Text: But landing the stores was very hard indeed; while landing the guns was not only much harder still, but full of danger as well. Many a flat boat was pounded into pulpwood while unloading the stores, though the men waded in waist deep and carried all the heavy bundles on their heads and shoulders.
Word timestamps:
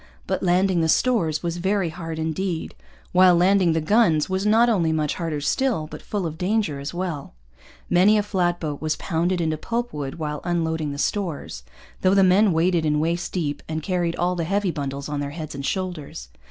But 0.25 0.41
landing 0.41 0.81
the 0.81 0.89
stores 0.89 1.43
was 1.43 1.57
very 1.57 1.89
hard 1.89 2.17
indeed; 2.17 2.73
while 3.11 3.35
landing 3.35 3.73
the 3.73 3.79
guns 3.81 4.27
was 4.27 4.47
not 4.47 4.67
only 4.67 4.91
much 4.91 5.13
harder 5.13 5.39
still, 5.41 5.85
but 5.85 6.01
full 6.01 6.25
of 6.25 6.39
danger 6.39 6.79
as 6.79 6.91
well. 6.91 7.35
Many 7.87 8.17
a 8.17 8.23
flat 8.23 8.59
boat 8.59 8.81
was 8.81 8.95
pounded 8.95 9.39
into 9.39 9.57
pulpwood 9.57 10.15
while 10.15 10.41
unloading 10.43 10.91
the 10.91 10.97
stores, 10.97 11.61
though 12.01 12.15
the 12.15 12.23
men 12.23 12.51
waded 12.51 12.83
in 12.83 12.99
waist 12.99 13.31
deep 13.33 13.61
and 13.69 13.83
carried 13.83 14.15
all 14.15 14.35
the 14.35 14.43
heavy 14.43 14.71
bundles 14.71 15.07
on 15.07 15.19
their 15.19 15.29
heads 15.37 15.53
and 15.53 15.67
shoulders. 15.67 16.29